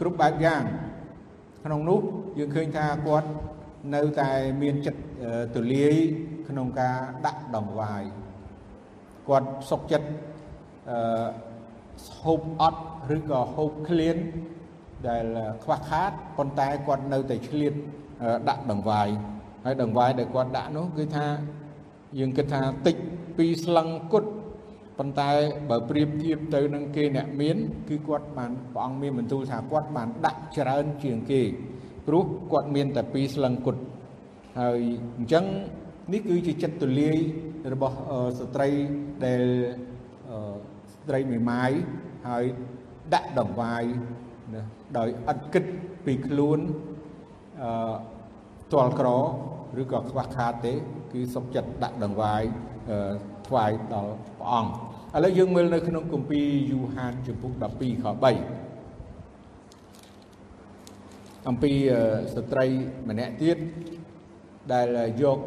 [0.00, 0.62] គ្រប់បែបយ៉ាង
[1.64, 2.00] ក្នុងនោះ
[2.38, 3.28] យើងឃើញថាគាត់
[3.94, 4.30] នៅតែ
[4.62, 5.00] មានចិត្ត
[5.54, 5.94] ទូលាយ
[6.48, 8.02] ក្នុងការដាក់ដង្វាយ
[9.28, 10.08] គាត់សុខចិត្ត
[10.90, 11.26] អឺ
[12.22, 12.80] ហូបអត់
[13.16, 14.16] ឬក៏ហូបឃ្លាន
[15.08, 15.24] ដែល
[15.64, 17.74] ខ្វះខាតប៉ុន្តែគាត់នៅតែឆ្លៀត
[18.48, 19.08] ដាក់ដង្វាយ
[19.64, 21.26] ហើយដង្វាយដែលគាត់ដាក់នោះគឺថា
[22.18, 22.96] យើងគិតថាតិច
[23.36, 24.24] ពីស្លឹងគុត
[24.98, 25.30] ប៉ុន្តែ
[25.70, 27.56] បើប្រៀបធៀបទៅនឹងគេអ្នកមាន
[27.88, 31.42] គឺគាត់បានព្រះអង្គមានបន្ទូលថាគាត់បានដាក់ច្រើនជាងគេ
[32.06, 33.76] ព្រោះគាត់មានតែពីរស្លឹងគុត
[34.60, 34.80] ហើយ
[35.16, 35.44] អញ្ចឹង
[36.12, 37.18] នេះគឺជាចិត្តទូលាយ
[37.72, 37.96] របស់
[38.38, 38.68] ស្ត្រី
[39.24, 39.42] ដែល
[40.92, 41.72] ស្ត្រីមេម៉ាយ
[42.28, 42.44] ហើយ
[43.14, 43.84] ដាក់ដង្វាយ
[44.54, 44.62] ណា
[44.98, 45.64] ដោយឥតគិត
[46.06, 46.58] ពីខ្លួន
[47.62, 47.94] អឺ
[48.72, 49.08] ទាល់ក្រ
[49.80, 50.72] ឬក៏ខ្វះខាតទេ
[51.12, 52.42] គឺសុខចិត្តដាក់ដង្វាយ
[53.48, 54.70] ថ្វាយដល់ព្រះអង្គ
[55.16, 58.14] ឥឡូវយើងមើលនៅក្នុងគម្ពីរយូហានចំពុក12ខ3
[61.48, 61.72] អំពី
[62.34, 62.66] ស្ត្រី
[63.08, 63.58] ម្នាក់ទៀត
[64.72, 64.86] ដែល
[65.22, 65.38] យក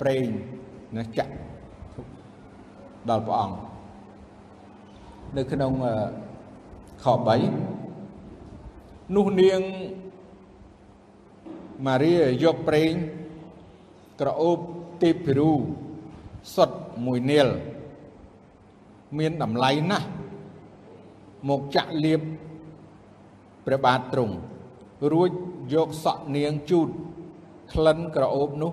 [0.00, 0.24] ប្រេង
[0.96, 1.32] ណាចាក់
[3.10, 3.56] ដល់ព្រះអង្គ
[5.36, 5.72] នៅក្នុង
[7.04, 7.16] ខ3
[9.16, 9.60] នោះនាង
[11.86, 12.12] ម៉ារី
[12.44, 12.92] យកប្រេង
[14.20, 14.58] ក្រអូប
[15.02, 15.52] ទេពភិរូ
[16.54, 16.70] សុត
[17.06, 17.48] មួយនាល
[19.18, 20.08] មានតម្លៃណាស់
[21.48, 22.20] មកចាក់លៀប
[23.66, 24.34] ព្រះបាទទ្រង់
[25.12, 25.30] រួច
[25.74, 26.88] យកសក់នាងជូត
[27.72, 28.72] ក្លិនក្រអូបនោះ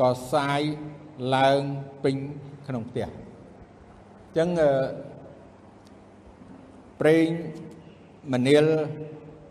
[0.00, 0.62] ក៏សាយ
[1.34, 1.60] ឡើង
[2.04, 2.16] ពេញ
[2.66, 4.48] ក្នុងផ្ទះអញ្ចឹង
[7.00, 7.26] ប្រេង
[8.32, 8.64] មនាល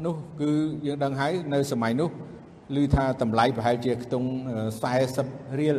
[0.06, 0.52] នោះគឺ
[0.86, 2.10] យើងដឹងហើយនៅសម័យនោះ
[2.76, 4.28] ឮថាតម្លៃប្រហែលជាខ្ទង់
[4.98, 5.78] 40រៀល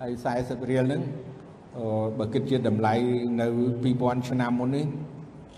[0.00, 1.02] ហើយ40រៀលហ្នឹង
[2.18, 2.94] បើគិតជាតម្លៃ
[3.40, 3.46] នៅ
[3.88, 4.86] 2000ឆ្នាំមុននេះ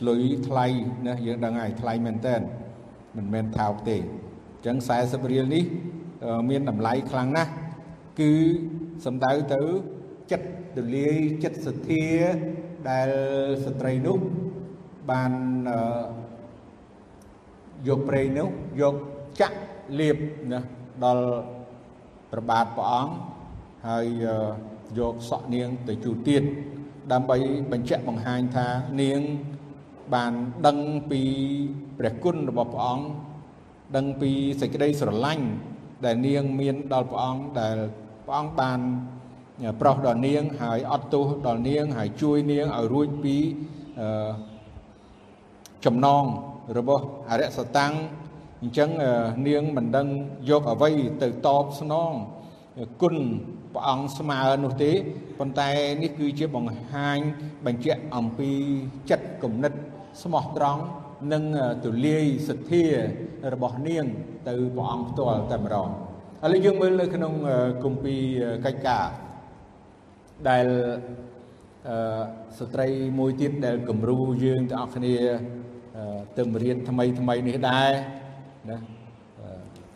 [0.09, 0.67] លុយថ្លៃ
[1.07, 2.37] ណាយើងដឹងហើយថ្លៃមែនតើ
[3.17, 5.65] មិនមែនថោកទេអញ្ចឹង40រៀលនេះ
[6.51, 7.51] មានតម្លៃខ្លាំងណាស់
[8.21, 8.33] គឺ
[9.05, 9.61] សំដៅទៅ
[10.31, 12.05] ចិត្តទលាយចិត្តសទ្ធា
[12.91, 13.09] ដែល
[13.65, 14.19] ស្ត្រីនោះ
[15.11, 15.33] បាន
[17.89, 18.49] យកប្រេងនោះ
[18.81, 18.95] យក
[19.41, 19.59] ចាក់
[19.99, 20.17] លៀប
[20.53, 20.61] ណា
[21.05, 21.25] ដល់
[22.33, 23.13] ប្របាទព្រះអង្គ
[23.89, 24.07] ហើយ
[24.99, 26.43] យកសក់នាងទៅជូតទៀត
[27.13, 27.37] ដើម្បី
[27.73, 28.67] បញ្ជាក់បង្ហាញថា
[29.03, 29.21] នាង
[30.15, 30.33] បាន
[30.67, 30.79] ដឹង
[31.11, 31.23] ពី
[31.99, 33.07] ព្រះគុណរបស់ព្រះអង្គ
[33.97, 35.47] ដឹងពីសេចក្តីស្រឡាញ់
[36.05, 37.77] ដែលនាងមានដល់ព្រះអង្គដែល
[38.27, 38.81] ព្រះអង្គបាន
[39.81, 43.37] ប្រោសដល់នាងហើយអត់ទោសដល់នាងហើយជួយនាងឲ្យរួចពី
[45.85, 46.25] ចំណង
[46.79, 47.93] របស់អរិយសតាំង
[48.63, 48.91] អញ្ចឹង
[49.47, 50.07] នាងមិនដឹង
[50.51, 50.91] យកអ្វី
[51.23, 52.13] ទៅតបស្នង
[53.03, 53.17] គុណ
[53.75, 54.93] ព្រះអង្គស្មើនោះទេ
[55.39, 55.71] ប៉ុន្តែ
[56.03, 57.19] នេះគឺជាបង្ហាញ
[57.67, 58.51] បញ្ជាក់អំពី
[59.11, 59.73] ចិត្តគំនិត
[60.23, 60.83] ស្មោះត្រង់
[61.33, 61.43] និង
[61.85, 62.85] ទូលាយសទ្ធា
[63.53, 64.05] របស់នាង
[64.49, 67.33] ទៅព្រះអង្គផ្ទាល់តែម្ដងឥឡូវយើងមើលនៅក្នុង
[67.85, 69.07] គម្ពីរកិច្ចការ
[70.49, 70.67] ដែល
[71.89, 72.23] អឺ
[72.59, 75.15] ស្ត្រីមួយទៀតដែលគំរូយើងទាំងអស់គ្នា
[76.37, 77.91] ទៅរៀនថ្មីថ្មីនេះដែរ
[78.69, 78.77] ណា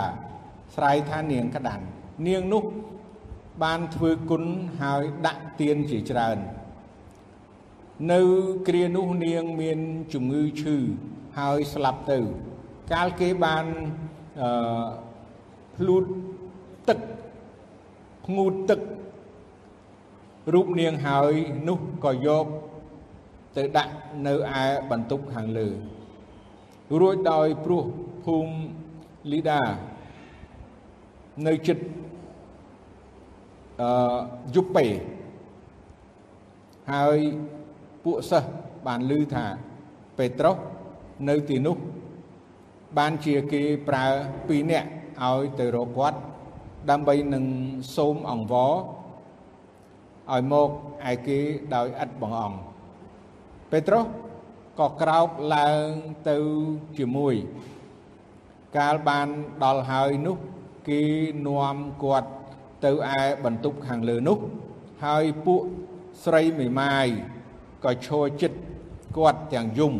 [0.75, 1.86] ស្រ័យថានាងក្តាន់
[2.27, 2.63] នាងនោះ
[3.63, 4.43] បានធ្វើគុណ
[4.81, 6.38] ហើយដាក់ទៀនជាច្រើន
[8.12, 8.21] នៅ
[8.67, 9.79] គ្រានោះនាងមាន
[10.13, 10.75] ជំងឺឈឺ
[11.39, 12.19] ហើយស្លាប់ទៅ
[12.93, 13.65] កាលគេបាន
[14.41, 14.86] អឺ
[15.75, 16.03] ភ្លូត
[16.89, 16.99] ទឹក
[18.25, 18.79] ភ្ងូតទឹក
[20.53, 21.34] រូបនាងហើយ
[21.67, 22.45] នោះក៏យក
[23.55, 23.93] ទៅដាក់
[24.27, 25.67] នៅឯបន្ទប់ខាងលើ
[26.99, 27.84] រួចដោយព្រោះ
[28.23, 28.53] ភូមិ
[29.31, 29.62] លីដា
[31.47, 31.84] នៅចិត្ត
[33.81, 34.17] អឺ
[34.55, 34.86] យុពេ
[36.91, 37.19] ហើយ
[38.06, 38.50] ពួកសិស្ស
[38.88, 39.46] បានឮថា
[40.18, 40.58] ពេត្រុស
[41.30, 41.78] នៅទីនោះ
[42.98, 44.06] បានជាគេប្រើ
[44.38, 44.89] 2នាក់
[45.24, 46.18] ឲ្យទៅរកគាត់
[46.89, 47.46] ដើម្បីនឹង
[47.96, 48.74] សូមអង្វរ
[50.32, 50.70] ឲ្យមក
[51.12, 51.39] ឯគេ
[51.76, 52.58] ដោយឥតបងអង្គ
[53.72, 54.06] ពេត្រុស
[54.80, 55.88] ក៏ក្រោកឡើង
[56.30, 56.38] ទៅ
[56.98, 57.36] ជាមួយ
[58.78, 59.28] កាលបាន
[59.63, 60.38] ដល់ហើយនោះ
[60.89, 61.02] គេ
[61.48, 62.30] នាំគាត់
[62.86, 64.38] ទៅឯបន្ទប់ខាងលើនោះ
[65.06, 65.62] ហើយពួក
[66.24, 67.08] ស្រីមេម៉ាយ
[67.83, 68.57] ក៏ឈរចិត្ត
[69.17, 69.93] គាត់ទាំងយំ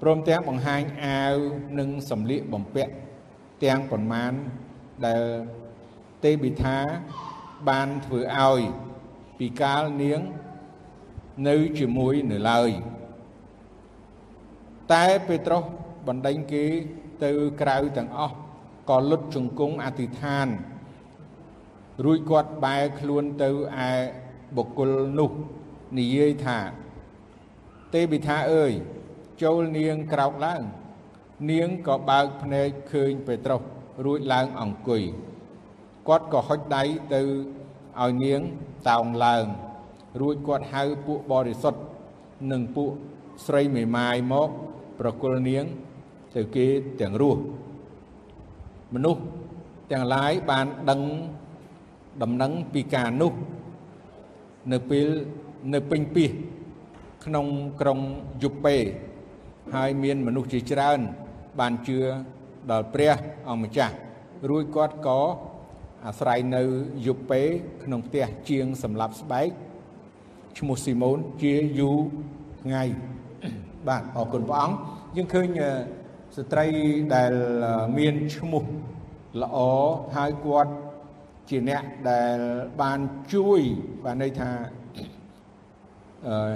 [0.00, 1.36] ព្រមទាំងបង្ហាញអាវ
[1.78, 2.92] និងសម្លៀកបំពាក់
[3.64, 4.32] ទាំងប៉ុន្មាន
[5.06, 5.22] ដែល
[6.24, 6.78] ទេប៊ីថា
[7.68, 8.60] បានធ្វើឲ្យ
[9.38, 10.20] ពីកាលនាង
[11.48, 12.70] នៅជាមួយនៅឡើយ
[14.92, 15.62] តែពេត្រុស
[16.06, 16.64] បណ្ដេញគេ
[17.24, 18.36] ទៅក្រៅទាំងអស់
[18.90, 20.48] ក៏លុតជង្គង់អធិដ្ឋាន
[22.04, 23.50] រួចគាត់បែរខ្លួនទៅ
[23.90, 23.92] ឯ
[24.56, 25.30] បុគ្គលនោះ
[25.98, 26.58] និយាយថា
[27.94, 28.72] ទេវិថាអើយ
[29.42, 30.62] ចូលនាងក្រោកឡើង
[31.50, 33.62] នាងក៏បើកភ្នែកឃើញពេត្រុស
[34.04, 35.02] រួចឡើងអង្គុយ
[36.08, 36.82] គាត់ក៏ហុចដៃ
[37.14, 37.20] ទៅ
[38.02, 38.40] ឲ្យនាង
[38.88, 39.44] តោងឡើង
[40.20, 41.80] រួចគាត់ហៅពួកបរិសុទ្ធ
[42.50, 42.90] និងពួក
[43.46, 44.48] ស្រីមេម៉ាយមក
[44.98, 45.64] ប្រគល់នាង
[46.34, 46.66] ទៅគេ
[47.00, 47.40] ទាំងរស់
[48.94, 49.22] មនុស្ស
[49.90, 51.00] ទាំងឡាយបានដឹង
[52.22, 53.32] ដំណឹងពីការនោះ
[54.72, 55.06] នៅពេល
[55.74, 56.24] នៅពេញពី
[57.24, 57.46] ក្នុង
[57.80, 57.98] ក្រុង
[58.42, 58.76] យុប៉េ
[59.74, 60.98] ហើយមានមនុស្សជាច្រើន
[61.60, 61.98] បានជឿ
[62.70, 63.16] ដល់ព្រះ
[63.48, 63.94] អង្គម្ចាស់
[64.48, 65.20] រួចគាត់ក៏
[66.06, 66.62] អាស្រ័យនៅ
[67.06, 67.42] យុប៉េ
[67.84, 69.48] ក្នុងផ្ទះជាងសម្លាប់ស្បែក
[70.58, 71.98] ឈ្មោះស៊ីម៉ូនជាយូរ
[72.62, 72.82] ថ្ងៃ
[73.88, 74.76] បាទអរគុណព្រះអង្គ
[75.16, 75.46] យើងឃើញ
[76.36, 76.66] ស្ត្រី
[77.14, 77.32] ដែល
[77.98, 78.64] មានឈ្មោះ
[79.42, 79.56] ល្អ
[80.16, 80.72] ហើយគាត់
[81.48, 82.38] ជាអ្នកដែល
[82.82, 83.00] បាន
[83.34, 83.60] ជួយ
[84.04, 84.50] បានន័យថា
[86.26, 86.54] អឺ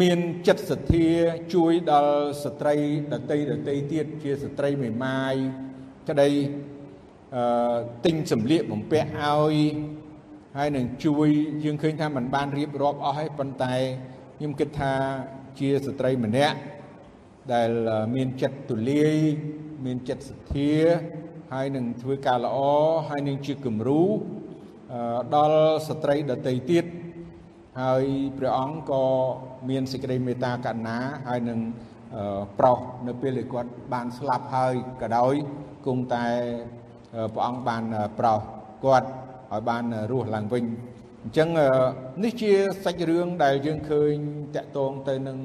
[0.00, 1.08] មានចិត្តសទ្ធា
[1.54, 2.76] ជួយដល់ស្ត្រី
[3.12, 5.34] ដតីដតីទៀតជាស្ត្រីមេម៉ាយ
[6.08, 6.30] ក្តី
[7.36, 9.56] អឺទិញសម្លៀកបំពាក់ឲ្យ
[10.56, 11.28] ហើយនឹងជួយ
[11.64, 13.74] យើងឃើញថាมันបានរៀបរាប់អស់ហើយប៉ុន្តែ
[14.36, 14.92] ខ្ញុំគិតថា
[15.58, 16.56] ជាស្ត្រីម្នាក់
[17.54, 17.70] ដែល
[18.14, 19.18] មានចិត្តទូលាយ
[19.86, 20.72] មានចិត្តសទ្ធា
[21.54, 22.58] ហើយនឹងធ្វើការល្អ
[23.08, 24.02] ហើយនឹងជាគំរូ
[25.34, 26.84] ដល់ស្ត្រីដតីទៀត
[27.82, 28.04] ហើយ
[28.38, 29.04] ព្រះអង្គក៏
[29.70, 30.96] មានសេចក្តីមេត្តាករុណា
[31.28, 31.58] ហើយនឹង
[32.58, 35.34] ប្រុសនៅពេលដែលគាត់បានស្លាប់ហើយក៏ដោយ
[35.86, 36.26] គង់តែ
[37.34, 37.82] ព្រះអង្គបាន
[38.18, 38.40] ប្រោស
[38.84, 39.08] គាត់
[39.52, 40.64] ឲ្យបានរស់ឡើងវិញ
[41.22, 41.48] អញ្ចឹង
[42.24, 42.52] នេះជា
[42.84, 44.14] សាច់រឿងដែលយើងឃើញ
[44.56, 45.38] តកតងទៅនឹង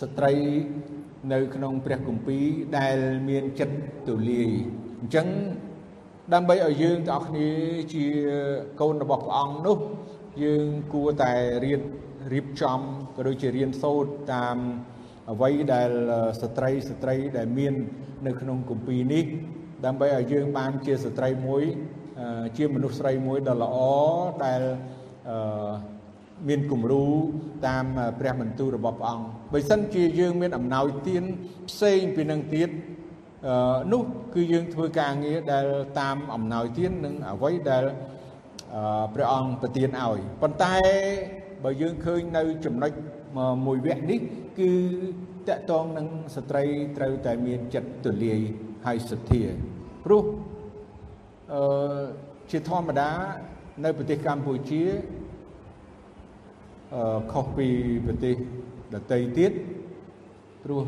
[0.00, 0.34] ស្ត្រី
[1.32, 2.44] នៅក្នុងព្រះគម្ពីរ
[2.78, 2.96] ដែល
[3.28, 3.76] មានចិត្ត
[4.08, 4.52] ទូលាយ
[5.04, 5.28] អញ្ចឹង
[6.34, 7.48] ដើម្បីឲ្យយើងទាំងអស់គ្នា
[7.94, 8.04] ជា
[8.80, 9.78] កូនរបស់ព្រះអង្គនោះ
[10.42, 11.32] យើងគួរតែ
[11.64, 11.80] រៀន
[12.32, 12.80] រៀបចំ
[13.16, 14.56] ក៏ដូចជារៀនសូត្រតាម
[15.32, 15.90] អ្វីដែល
[16.40, 17.74] ស្ត្រីស្ត្រីដែលមាន
[18.26, 19.24] នៅក្នុងគម្ពីរនេះ
[19.84, 21.64] ដើម្បីឲ្យយើងបានជាស្ត្រីមួយ
[22.56, 23.76] ជាមនុស្សស្រីមួយដ៏ល្អ
[24.44, 24.62] ដែល
[26.48, 27.06] មានគំរូ
[27.66, 27.84] តាម
[28.18, 31.24] ព្រះបន្ទូលរបស់ព្រះអង្គបើសិនជាយើងមានអំណោយទាន
[31.68, 32.70] ផ្សេងពីនឹងទៀត
[33.92, 34.02] នោះ
[34.34, 35.66] គឺយើងធ្វើការងារដែល
[36.00, 37.84] តាមអំណោយទាននិងអ្វីដែល
[39.14, 40.76] ព្រះអង្គប្រទានឲ្យប៉ុន្តែ
[41.64, 42.92] បើយើងឃើញនៅចំណុច
[43.66, 44.20] មួយវគ្គនេះ
[44.58, 44.70] គឺ
[45.48, 46.64] តកតងនឹងស្ត្រី
[46.96, 48.40] ត្រូវតែមានចិត្តទូលាយ
[48.86, 49.42] ហើយសទ្ធា
[50.04, 50.24] ព្រោះ
[51.54, 52.04] អឺ
[52.50, 53.10] ជាធម្មតា
[53.84, 54.82] នៅប្រទេសកម្ពុជា
[56.94, 57.68] អឺខុសពី
[58.06, 58.36] ប្រទេស
[58.94, 59.52] ដទៃទៀត
[60.64, 60.82] ព្រោះ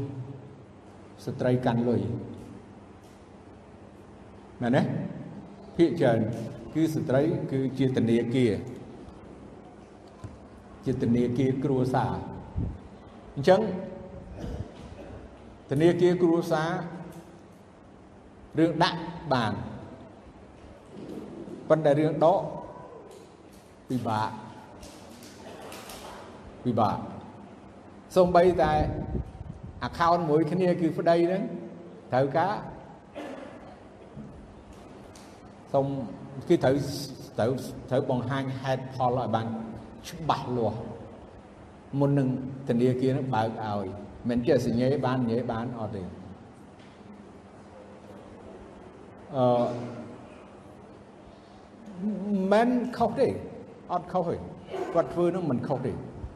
[1.24, 2.02] ស្ត្រីកាន់លុយ
[4.60, 4.82] មែនទេ
[5.76, 6.20] ភាកច្រើន
[6.74, 8.52] គឺស្ត្រីគឺជាធនាគារ
[10.84, 12.14] ជាធនាគារគ្រួសារ
[13.34, 13.60] អញ្ចឹង
[15.70, 16.70] ធនាគារគ្រួសារ
[18.58, 18.98] រឿងដាក់
[19.32, 19.52] បាន
[21.68, 22.40] ប៉ុន្តែរឿងដក
[23.88, 24.30] ពិបាក
[26.64, 26.96] ពិបាក
[28.16, 28.72] សូម្បីតែ
[29.88, 31.42] account មួយគ្នាគឺប្តីហ្នឹង
[32.12, 32.52] ត្រូវការ
[35.72, 35.86] សូម
[36.48, 36.74] គឺត្រូវ
[37.38, 37.50] ត្រូវ
[37.90, 39.46] ត្រូវបង្ហាញហេតុផលឲ្យបាន
[40.08, 40.78] ច្បាស់លាស់
[41.98, 42.28] មុននឹង
[42.68, 43.86] ធនាគារនឹងបើកឲ្យ
[44.28, 46.02] មិនចេះសញ្ញេបាននិយាយបានអត់ទេ
[49.36, 49.66] អឺ
[52.52, 53.28] មិនខុសទេ
[53.92, 54.36] អត់ខុសទេ
[54.94, 55.92] គាត់ធ្វើនឹងមិនខុសទេ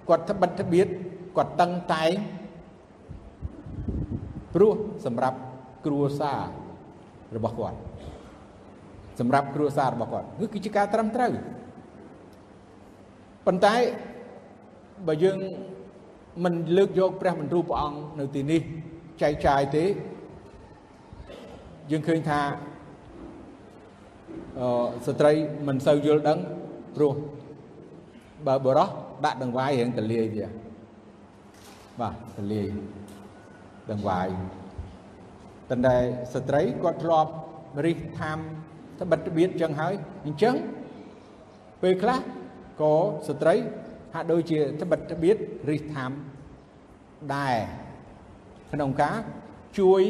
[0.09, 0.87] គាត់ត្បិតត្បៀត
[1.37, 2.11] គាត់តឹងតែង
[4.55, 5.39] ព្រោះសម្រាប់
[5.85, 6.41] គ្រួសារ
[7.37, 7.79] របស់គាត់
[9.21, 11.33] សម្រាប់គ្រួសាររបស់គាត់គឺគឺជាការត្រឹមត្រូវ
[13.47, 13.75] ប៉ុន្តែ
[15.07, 15.39] បើយើង
[16.45, 18.63] មិនលើកយកព្រះបន្ទូលព្រះអង្គនៅទីនេះ
[19.23, 19.85] ចែកចាយទេ
[21.91, 22.41] យើងឃើញថា
[24.61, 24.69] អឺ
[25.07, 25.33] ស្ត្រី
[25.67, 26.39] មិនសូវយល់ដឹង
[26.97, 27.15] ព្រោះ
[28.47, 28.89] បើបរោះ
[29.25, 30.47] ដាក់ដង្វាយរៀងតលាយវា
[32.01, 32.69] បាទតលាយ
[33.91, 34.29] ដង្វាយ
[35.69, 35.97] តែតែ
[36.35, 37.31] ស្ត្រីគាត់ធ្លាប់
[37.87, 38.39] រិះថាម
[39.01, 39.95] ត្បិតត្បៀតចឹងហើយ
[40.27, 40.55] អញ្ចឹង
[41.83, 42.19] ពេលខ្លះ
[42.81, 42.95] ក៏
[43.29, 43.55] ស្ត្រី
[44.15, 45.37] ហាក់ដូចជាត្បិតត្បៀត
[45.71, 46.11] រិះថាម
[47.35, 47.57] ដែរ
[48.73, 49.17] ក្នុងការ
[49.79, 50.03] ជួយ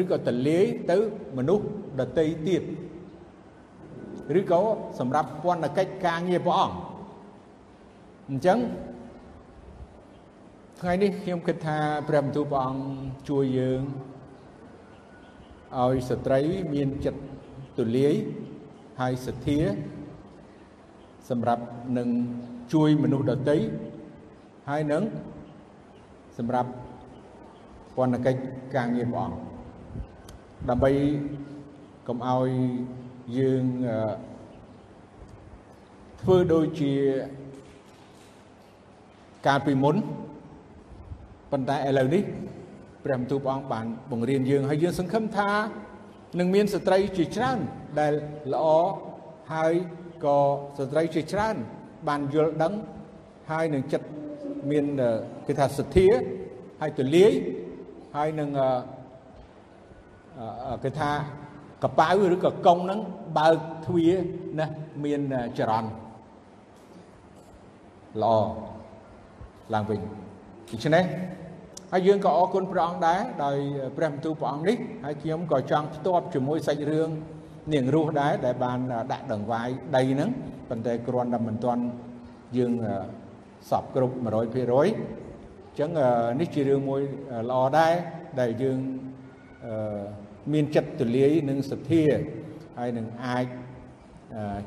[0.00, 0.96] ឬក៏តលាយទៅ
[1.38, 1.64] មនុស្ស
[2.00, 2.62] ដតីទៀត
[4.38, 4.62] ឬក៏
[4.98, 6.76] សម្រាប់ពន្ធកិច្ចការងារព្រះអង្គ
[8.30, 8.58] អញ្ចឹង
[10.80, 12.84] ថ្ងៃនេះខ្ញុំគិតថាព្រះបន្ទូលព្រះអង្គ
[13.28, 13.82] ជួយយើង
[15.78, 16.40] ឲ្យស្ត្រី
[16.74, 17.22] មានចិត្ត
[17.78, 18.14] ទូលាយ
[19.00, 19.58] ហើយសទ្ធា
[21.30, 21.62] សម្រាប់
[21.98, 22.08] នឹង
[22.72, 23.56] ជួយមនុស្សដទៃ
[24.68, 25.02] ហើយនឹង
[26.38, 26.70] សម្រាប់
[27.96, 28.40] ពន្ធកិច្ច
[28.74, 29.38] ការងារព្រះអង្គ
[30.68, 30.90] ដើម្បី
[32.08, 32.48] កុំឲ្យ
[33.38, 33.64] យើង
[36.20, 36.92] ធ្វើដូចជា
[39.46, 39.96] កាលពីមុន
[41.50, 42.22] ប៉ុន្តែឥឡូវនេះ
[43.04, 45.50] ព្រះបន្ទូលព្រះអង្គបានបង្រៀនយើងហើយយើងសង្ឃឹមថា
[46.38, 47.58] នឹងមានស្ត្រីជាច្រើន
[48.00, 48.12] ដែល
[48.52, 48.66] ល្អ
[49.54, 49.74] ហើយ
[50.24, 50.38] ក៏
[50.78, 51.56] ស្ត្រីជាច្រើន
[52.08, 52.72] បានយល់ដឹង
[53.50, 54.06] ហើយនឹងចិត្ត
[54.70, 54.84] មាន
[55.46, 56.06] គេថាសទ្ធា
[56.80, 57.32] ហើយទលាយ
[58.16, 58.48] ហើយនឹង
[60.84, 61.10] គេថា
[61.82, 63.00] កប៉ៅឬក៏កុងហ្នឹង
[63.38, 64.14] បើកទ្វារ
[64.58, 64.66] ណា
[65.04, 65.20] មាន
[65.58, 65.90] ចរន្ត
[68.22, 68.36] ល្អ
[69.74, 70.00] ឡើងវិញ
[70.70, 71.04] ដូច្នេះ
[71.94, 73.56] ហើយយើងក៏អរគុណព្រះអង្គដែរដោយ
[73.96, 77.08] ព្រះបន្ទូលព្រះអង្គនេះហើយខ្ញុំក៏ចង់ផ្ទាប់ជាមួយសាច់រឿង
[77.72, 78.78] នាងរស់ដែរដែលបាន
[79.12, 80.30] ដាក់ដង្វាយដីហ្នឹង
[80.68, 81.82] ប៉ុន្តែគ្រាន់តែមិនទាន់
[82.58, 82.72] យើង
[83.70, 85.90] សពគ្រប់100%អញ្ចឹង
[86.40, 87.02] នេះជារឿងមួយ
[87.50, 87.94] ល្អដែរ
[88.40, 88.78] ដែលយើង
[90.52, 92.02] មានចិត្តទូលាយនិងសទ្ធា
[92.78, 93.46] ហើយនឹងអាច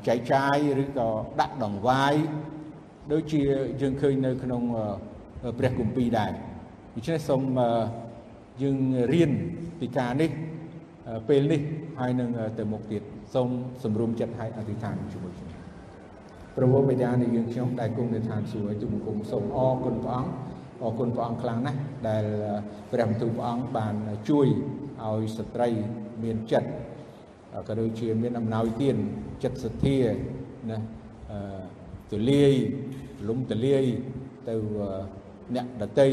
[0.06, 1.08] ចែកចាយឬក៏
[1.40, 2.14] ដាក់ដង្វាយ
[3.12, 3.40] ដូចជា
[3.80, 4.62] យើងឃើញនៅក្នុង
[5.58, 6.32] ព្រះគម្ពីរដែរ
[6.96, 7.42] ដូច្នេះសូម
[8.62, 8.78] យើង
[9.12, 9.32] រៀន
[9.80, 10.30] ពីការនេះ
[11.28, 11.60] ពេលនេះ
[12.00, 13.02] ហើយនឹងទៅមុខទៀត
[13.34, 13.48] សូម
[13.84, 15.48] សម្រុំចិត្តឲ្យអធិដ្ឋានជាមួយគ្នា
[16.56, 20.30] ព្រះវរបិតានៃយើងខ្ញុំដែលគង់នៅឋានសួគ៌ទូបង្គំសូមអរគុណព្រះអង្គ
[20.82, 21.78] អរគុណព្រះអង្គខ្លាំងណាស់
[22.08, 22.24] ដែល
[22.92, 23.94] ព្រះបន្ទូលព្រះអង្គបាន
[24.28, 24.46] ជួយ
[25.02, 25.68] ឲ្យស្ត្រី
[26.24, 26.68] មានចិត្ត
[27.68, 28.96] ក៏ដូចជាមានអំណោយទាន
[29.42, 29.98] ចិត្តសទ្ធា
[30.70, 30.78] ណា
[32.12, 32.54] ទូលាយ
[33.28, 33.84] លំទូលាយ
[34.48, 34.54] ទៅ
[35.54, 36.10] អ្នកដតី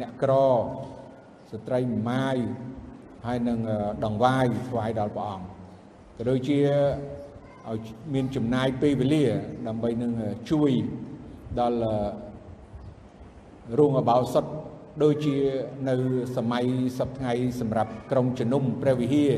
[0.00, 0.32] អ្នកក្រ
[1.50, 2.38] ស្ត្រីម៉ាយ
[3.26, 3.58] ហើយនឹង
[4.04, 5.46] ដង្វាយថ្វាយដល់ព្រះអង្គ
[6.16, 6.58] ក៏ដូចជា
[7.68, 7.78] ឲ្យ
[8.14, 9.24] មានចំណាយពេលវេលា
[9.66, 10.12] ដើម្បីនឹង
[10.50, 10.70] ជួយ
[11.60, 11.78] ដល់
[13.78, 14.44] រោងអបោសុត
[15.02, 15.36] ដូចជា
[15.88, 15.94] នៅ
[16.36, 16.64] សម័យ
[16.98, 19.34] សប្ថ្ងៃសម្រាប់ក្រុមជំនុំព្រះវិហារ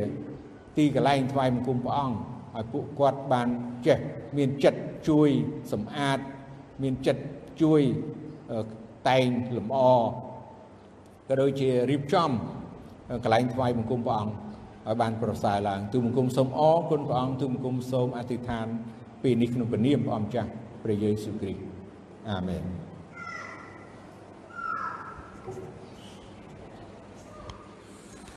[0.76, 2.16] ទីកន្លែងថ្វាយបង្គំព្រះអង្គ
[2.56, 3.48] ឲ្យពួកគាត់បាន
[3.86, 3.98] ចេះ
[4.36, 5.28] មានចិត្តជួយ
[5.72, 6.18] សម្អាត
[6.82, 7.22] មានចិត្ត
[7.62, 7.80] ជួយ
[9.08, 9.78] តែងលម្អ
[11.28, 12.30] ក៏ដូចជារៀបចំ
[13.24, 18.66] កន្លែងថ្វាយបង្គំព្រះអង្គឲ្យបានប្រសើរឡើងទូបង្គំសូមអរគុណព្រះអង្គទូបង្គំសូមអធិដ្ឋាន
[19.22, 20.50] ពេលនេះក្នុងព្រះនាមព្រះអង្គចាស់
[20.82, 21.62] ព្រះយេស៊ូវគ្រីស្ទ
[22.30, 22.85] អាមែន